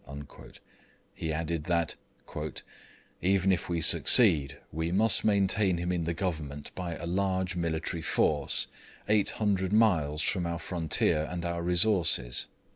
He 1.13 1.31
added, 1.31 1.65
that 1.65 1.93
'even 3.21 3.51
if 3.51 3.69
we 3.69 3.81
succeed 3.81 4.57
we 4.71 4.91
must 4.91 5.23
maintain 5.23 5.77
him 5.77 5.91
in 5.91 6.05
the 6.05 6.15
government 6.15 6.73
by 6.73 6.95
a 6.95 7.05
large 7.05 7.55
military 7.55 8.01
force, 8.01 8.65
800 9.07 9.71
miles 9.71 10.23
from 10.23 10.47
our 10.47 10.57
frontier 10.57 11.27
and 11.29 11.45
our 11.45 11.61
resources.' 11.61 12.47